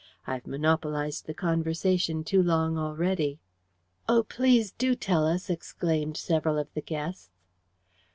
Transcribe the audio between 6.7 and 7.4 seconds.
the guests.